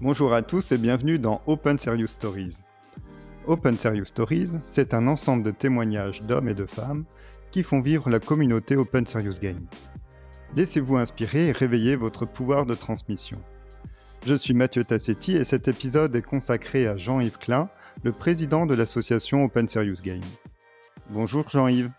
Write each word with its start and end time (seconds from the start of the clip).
Bonjour 0.00 0.34
à 0.34 0.42
tous 0.42 0.72
et 0.72 0.78
bienvenue 0.78 1.20
dans 1.20 1.40
Open 1.46 1.78
Serious 1.78 2.08
Stories. 2.08 2.58
Open 3.46 3.76
Serious 3.76 4.06
Stories, 4.06 4.50
c'est 4.64 4.92
un 4.92 5.06
ensemble 5.06 5.44
de 5.44 5.52
témoignages 5.52 6.22
d'hommes 6.22 6.48
et 6.48 6.54
de 6.54 6.66
femmes 6.66 7.04
qui 7.52 7.62
font 7.62 7.80
vivre 7.80 8.10
la 8.10 8.18
communauté 8.18 8.74
Open 8.74 9.06
Serious 9.06 9.38
Game. 9.40 9.66
Laissez-vous 10.56 10.96
inspirer 10.96 11.46
et 11.46 11.52
réveillez 11.52 11.94
votre 11.94 12.26
pouvoir 12.26 12.66
de 12.66 12.74
transmission. 12.74 13.40
Je 14.26 14.34
suis 14.34 14.52
Mathieu 14.52 14.82
Tassetti 14.82 15.36
et 15.36 15.44
cet 15.44 15.68
épisode 15.68 16.16
est 16.16 16.22
consacré 16.22 16.88
à 16.88 16.96
Jean-Yves 16.96 17.38
Klein, 17.38 17.68
le 18.02 18.10
président 18.10 18.66
de 18.66 18.74
l'association 18.74 19.44
Open 19.44 19.68
Serious 19.68 20.02
Game. 20.02 20.20
Bonjour 21.10 21.48
Jean-Yves. 21.48 21.90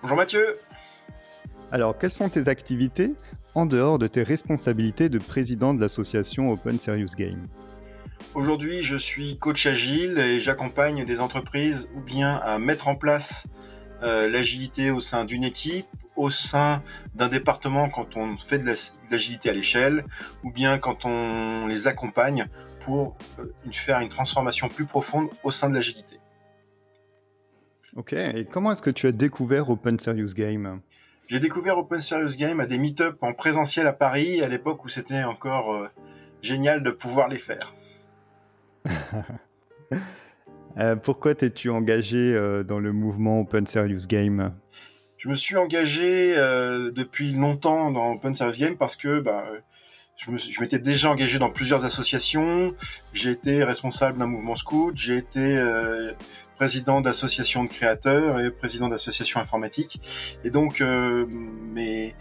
Bonjour 0.00 0.16
Mathieu. 0.16 0.58
Alors, 1.72 1.98
quelles 1.98 2.12
sont 2.12 2.28
tes 2.28 2.46
activités 2.48 3.14
en 3.54 3.66
dehors 3.66 3.98
de 3.98 4.06
tes 4.06 4.22
responsabilités 4.22 5.08
de 5.08 5.18
président 5.18 5.74
de 5.74 5.80
l'association 5.80 6.50
Open 6.50 6.78
Serious 6.78 7.14
Game 7.16 7.48
Aujourd'hui, 8.34 8.82
je 8.82 8.96
suis 8.96 9.36
coach 9.36 9.66
agile 9.66 10.18
et 10.18 10.40
j'accompagne 10.40 11.04
des 11.04 11.20
entreprises 11.20 11.88
ou 11.94 12.00
bien 12.00 12.36
à 12.36 12.58
mettre 12.58 12.88
en 12.88 12.96
place 12.96 13.46
euh, 14.02 14.28
l'agilité 14.30 14.90
au 14.90 15.00
sein 15.00 15.24
d'une 15.24 15.44
équipe, 15.44 15.86
au 16.16 16.30
sein 16.30 16.82
d'un 17.14 17.28
département 17.28 17.88
quand 17.88 18.16
on 18.16 18.36
fait 18.36 18.58
de 18.58 18.72
l'agilité 19.10 19.50
à 19.50 19.52
l'échelle, 19.52 20.04
ou 20.44 20.50
bien 20.50 20.78
quand 20.78 21.04
on 21.04 21.66
les 21.66 21.86
accompagne 21.86 22.48
pour 22.80 23.16
euh, 23.38 23.44
faire 23.70 24.00
une 24.00 24.08
transformation 24.08 24.68
plus 24.68 24.86
profonde 24.86 25.28
au 25.44 25.50
sein 25.50 25.68
de 25.68 25.74
l'agilité. 25.74 26.18
Ok, 27.94 28.14
et 28.14 28.46
comment 28.50 28.72
est-ce 28.72 28.82
que 28.82 28.90
tu 28.90 29.06
as 29.06 29.12
découvert 29.12 29.68
Open 29.68 29.98
Serious 29.98 30.32
Game? 30.34 30.80
J'ai 31.32 31.40
découvert 31.40 31.78
Open 31.78 31.98
Serious 31.98 32.36
Game 32.36 32.60
à 32.60 32.66
des 32.66 32.76
meet-up 32.76 33.16
en 33.22 33.32
présentiel 33.32 33.86
à 33.86 33.94
Paris, 33.94 34.42
à 34.42 34.48
l'époque 34.48 34.84
où 34.84 34.90
c'était 34.90 35.24
encore 35.24 35.72
euh, 35.72 35.88
génial 36.42 36.82
de 36.82 36.90
pouvoir 36.90 37.28
les 37.28 37.38
faire. 37.38 37.74
Euh, 40.78 40.96
pourquoi 40.96 41.34
t'es-tu 41.34 41.68
engagé 41.68 42.16
euh, 42.16 42.64
dans 42.64 42.80
le 42.80 42.92
mouvement 42.92 43.42
Open 43.42 43.66
Serious 43.66 44.06
Game? 44.08 44.54
Je 45.18 45.28
me 45.28 45.34
suis 45.34 45.58
engagé 45.58 46.34
depuis 46.34 47.32
longtemps 47.32 47.90
dans 47.90 48.12
Open 48.12 48.34
Serious 48.34 48.58
Game 48.58 48.78
parce 48.78 48.96
que 48.96 49.20
bah, 49.20 49.44
je 50.16 50.60
m'étais 50.60 50.78
déjà 50.78 51.10
engagé 51.10 51.38
dans 51.38 51.50
plusieurs 51.50 51.84
associations. 51.84 52.74
J'ai 53.12 53.30
été 53.30 53.64
responsable 53.64 54.18
d'un 54.18 54.26
mouvement 54.26 54.56
scout. 54.56 54.92
J'ai 54.94 55.16
été 55.16 55.58
président 56.62 57.00
d'associations 57.00 57.64
de 57.64 57.68
créateurs 57.68 58.38
et 58.38 58.48
président 58.52 58.88
d'associations 58.88 59.40
informatiques. 59.40 60.00
Et 60.44 60.50
donc, 60.50 60.80
euh, 60.80 61.26
mes, 61.26 62.14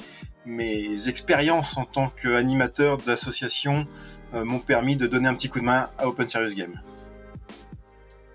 mes 0.48 1.08
expériences 1.08 1.78
en 1.78 1.86
tant 1.86 2.10
qu'animateur 2.10 2.98
d'association 2.98 3.86
euh, 4.34 4.44
m'ont 4.44 4.58
permis 4.58 4.96
de 4.96 5.06
donner 5.06 5.28
un 5.28 5.36
petit 5.36 5.48
coup 5.48 5.60
de 5.60 5.66
main 5.66 5.90
à 6.00 6.08
Open 6.08 6.28
Serious 6.28 6.56
Game. 6.56 6.82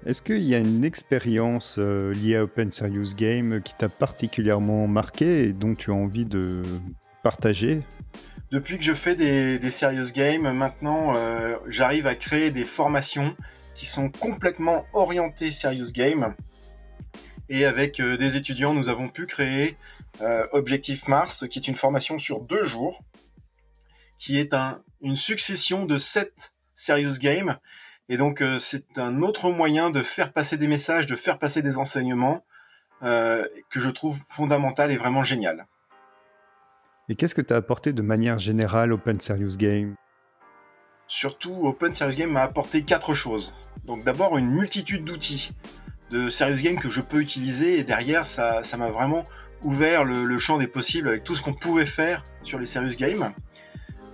Est-ce 0.05 0.23
qu'il 0.23 0.45
y 0.45 0.55
a 0.55 0.59
une 0.59 0.85
expérience 0.85 1.75
euh, 1.81 2.15
liée 2.15 2.37
à 2.37 2.45
Open 2.45 2.70
Serious 2.70 3.17
Game 3.17 3.61
qui 3.61 3.75
t'a 3.75 3.89
particulièrement 3.89 4.87
marqué 4.87 5.48
et 5.48 5.53
dont 5.53 5.75
tu 5.75 5.91
as 5.91 5.95
envie 5.95 6.25
de 6.25 6.63
partager? 7.25 7.83
Depuis 8.52 8.78
que 8.78 8.84
je 8.84 8.94
fais 8.94 9.16
des, 9.16 9.58
des 9.58 9.70
Serious 9.70 10.12
Games, 10.12 10.52
maintenant, 10.52 11.14
j'arrive 11.66 12.06
à 12.06 12.14
créer 12.14 12.50
des 12.50 12.64
formations 12.64 13.36
qui 13.77 13.86
sont 13.86 14.08
complètement 14.08 14.86
orientés 14.92 15.50
serious 15.50 15.92
game. 15.92 16.34
Et 17.48 17.64
avec 17.64 18.00
euh, 18.00 18.17
des 18.17 18.36
étudiants, 18.36 18.74
nous 18.74 18.89
avons 18.89 19.08
pu 19.08 19.27
créer 19.27 19.77
euh, 20.20 20.47
Objectif 20.52 21.06
Mars, 21.06 21.47
qui 21.48 21.58
est 21.58 21.69
une 21.69 21.74
formation 21.77 22.19
sur 22.19 22.41
deux 22.41 22.64
jours, 22.64 23.05
qui 24.18 24.39
est 24.39 24.55
un, 24.55 24.83
une 25.02 25.17
succession 25.17 25.85
de 25.85 25.98
sept 25.98 26.52
serious 26.74 27.18
games. 27.20 27.58
Et 28.08 28.17
donc, 28.17 28.40
euh, 28.40 28.58
c'est 28.58 28.98
un 28.98 29.23
autre 29.23 29.51
moyen 29.51 29.90
de 29.90 30.02
faire 30.02 30.33
passer 30.33 30.56
des 30.56 30.68
messages, 30.68 31.06
de 31.06 31.17
faire 31.17 31.39
passer 31.39 31.62
des 31.62 31.79
enseignements 31.79 32.45
que 33.02 33.79
je 33.79 33.90
trouve 33.90 34.18
fondamental 34.30 34.90
et 34.90 34.96
vraiment 34.96 35.23
génial. 35.23 35.67
Et 37.08 37.14
qu'est-ce 37.14 37.36
que 37.36 37.40
tu 37.40 37.55
as 37.55 37.56
apporté 37.56 37.92
de 37.92 38.02
manière 38.02 38.40
générale 38.40 38.92
Open 38.92 39.20
Serious 39.20 39.56
Game? 39.56 39.94
Surtout, 41.06 41.67
Open 41.67 41.94
Serious 41.94 42.17
Game 42.17 42.33
m'a 42.33 42.42
apporté 42.42 42.83
quatre 42.83 43.14
choses. 43.14 43.55
Donc 43.84 44.02
d'abord, 44.02 44.36
une 44.39 44.50
multitude 44.50 45.05
d'outils 45.05 45.52
de 46.11 46.28
Serious 46.28 46.62
Game 46.62 46.80
que 46.80 46.90
je 46.90 47.00
peux 47.00 47.20
utiliser 47.20 47.78
et 47.78 47.84
derrière, 47.84 48.27
ça 48.27 48.62
m'a 48.77 48.90
vraiment 48.90 49.24
ouvert 49.62 50.02
le, 50.02 50.36
champ 50.39 50.58
des 50.58 50.67
possibles 50.67 51.08
avec 51.08 51.22
tout 51.22 51.36
ce 51.36 51.42
qu'on 51.42 51.55
pouvait 51.55 51.86
faire 51.86 52.24
sur 52.42 52.58
les 52.58 52.67
Serious 52.67 52.96
Games. 52.96 53.33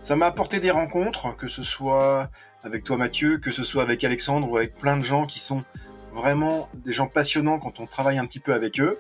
Ça 0.03 0.15
m'a 0.15 0.27
apporté 0.27 0.61
des 0.61 0.71
rencontres, 0.71 1.35
que 1.37 1.49
ce 1.49 1.63
soit 1.63 2.31
avec 2.63 2.85
toi 2.85 2.99
Mathieu, 2.99 3.39
que 3.39 3.51
ce 3.51 3.65
soit 3.65 3.83
avec 3.83 4.05
Alexandre 4.05 4.51
ou 4.51 4.57
avec 4.59 4.75
plein 4.75 4.99
de 4.99 5.05
gens 5.05 5.25
qui 5.25 5.41
sont 5.41 5.65
vraiment 6.13 6.69
des 6.75 6.93
gens 6.93 7.07
passionnants 7.07 7.59
quand 7.59 7.81
on 7.81 7.87
travaille 7.87 8.19
un 8.19 8.27
petit 8.27 8.41
peu 8.41 8.53
avec 8.53 8.81
eux. 8.81 8.99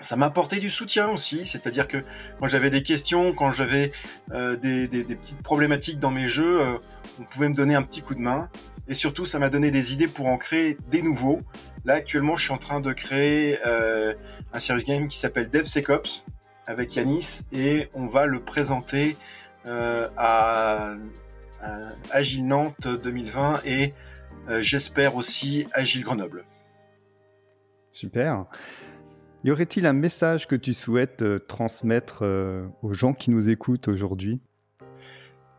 Ça 0.00 0.16
m'a 0.16 0.26
apporté 0.26 0.58
du 0.58 0.68
soutien 0.68 1.08
aussi, 1.08 1.46
c'est-à-dire 1.46 1.88
que 1.88 1.98
quand 2.38 2.48
j'avais 2.48 2.68
des 2.68 2.82
questions, 2.82 3.32
quand 3.32 3.50
j'avais 3.50 3.92
euh, 4.30 4.54
des, 4.56 4.88
petites 4.88 5.42
problématiques 5.42 5.98
dans 5.98 6.10
mes 6.10 6.28
jeux, 6.28 6.60
euh, 6.60 6.78
on 7.18 7.24
pouvait 7.24 7.48
me 7.48 7.54
donner 7.54 7.74
un 7.74 7.82
petit 7.82 8.02
coup 8.02 8.14
de 8.14 8.20
main. 8.20 8.50
Et 8.88 8.94
surtout, 8.94 9.24
ça 9.24 9.38
m'a 9.38 9.48
donné 9.48 9.70
des 9.70 9.94
idées 9.94 10.06
pour 10.06 10.26
en 10.26 10.36
créer 10.36 10.76
des 10.88 11.00
nouveaux. 11.00 11.40
Là, 11.86 11.94
actuellement, 11.94 12.36
je 12.36 12.44
suis 12.44 12.52
en 12.52 12.58
train 12.58 12.80
de 12.80 12.92
créer 12.92 13.58
euh, 13.66 14.14
un 14.52 14.58
serious 14.58 14.84
game 14.84 15.08
qui 15.08 15.18
s'appelle 15.18 15.48
DevSecOps 15.48 16.26
avec 16.66 16.94
Yanis 16.94 17.40
et 17.50 17.88
on 17.94 18.06
va 18.06 18.26
le 18.26 18.40
présenter 18.40 19.16
à, 19.64 20.10
à, 20.16 20.94
Agile 22.12 22.46
Nantes 22.46 22.86
2020 22.86 23.62
et 23.64 23.94
j'espère 24.60 25.16
aussi 25.16 25.66
Agile 25.72 26.02
Grenoble. 26.04 26.44
Super. 27.92 28.46
Y 29.46 29.52
aurait-il 29.52 29.86
un 29.86 29.92
message 29.92 30.48
que 30.48 30.56
tu 30.56 30.74
souhaites 30.74 31.22
euh, 31.22 31.38
transmettre 31.38 32.22
euh, 32.22 32.66
aux 32.82 32.94
gens 32.94 33.12
qui 33.12 33.30
nous 33.30 33.48
écoutent 33.48 33.86
aujourd'hui? 33.86 34.40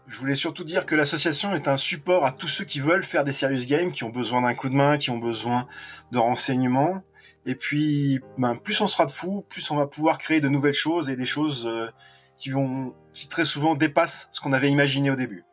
Je 0.07 0.19
voulais 0.19 0.35
surtout 0.35 0.65
dire 0.65 0.85
que 0.85 0.93
l'association 0.93 1.55
est 1.55 1.69
un 1.69 1.77
support 1.77 2.25
à 2.25 2.33
tous 2.33 2.49
ceux 2.49 2.65
qui 2.65 2.81
veulent 2.81 3.05
faire 3.05 3.23
des 3.23 3.31
serious 3.31 3.65
games, 3.65 3.93
qui 3.93 4.03
ont 4.03 4.09
besoin 4.09 4.41
d'un 4.41 4.55
coup 4.55 4.67
de 4.67 4.75
main, 4.75 4.97
qui 4.97 5.09
ont 5.09 5.19
besoin 5.19 5.69
de 6.11 6.17
renseignements. 6.17 7.01
Et 7.45 7.55
puis, 7.55 8.19
ben, 8.37 8.57
plus 8.57 8.81
on 8.81 8.87
sera 8.87 9.05
de 9.05 9.11
fous, 9.11 9.45
plus 9.47 9.71
on 9.71 9.77
va 9.77 9.87
pouvoir 9.87 10.17
créer 10.17 10.41
de 10.41 10.49
nouvelles 10.49 10.73
choses 10.73 11.09
et 11.09 11.15
des 11.15 11.25
choses 11.25 11.65
euh, 11.65 11.87
qui 12.37 12.49
vont, 12.49 12.93
qui 13.13 13.29
très 13.29 13.45
souvent 13.45 13.73
dépassent 13.73 14.27
ce 14.33 14.41
qu'on 14.41 14.51
avait 14.51 14.69
imaginé 14.69 15.11
au 15.11 15.15
début. 15.15 15.45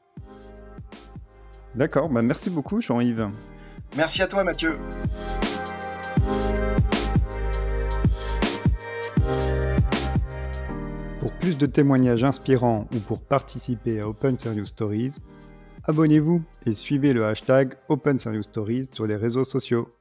D'accord, 1.76 2.08
ben 2.08 2.22
merci 2.22 2.50
beaucoup 2.50 2.80
Jean-Yves. 2.80 3.30
Merci 3.96 4.22
à 4.22 4.26
toi 4.26 4.42
Mathieu. 4.42 4.76
Plus 11.44 11.58
de 11.58 11.66
témoignages 11.66 12.24
inspirants 12.24 12.88
ou 12.94 13.00
pour 13.00 13.20
participer 13.20 14.00
à 14.00 14.08
Open 14.08 14.38
Serious 14.38 14.64
Stories, 14.64 15.16
abonnez-vous 15.84 16.42
et 16.64 16.72
suivez 16.72 17.12
le 17.12 17.26
hashtag 17.26 17.74
Open 17.90 18.18
Serious 18.18 18.44
Stories 18.44 18.88
sur 18.90 19.06
les 19.06 19.16
réseaux 19.16 19.44
sociaux. 19.44 19.94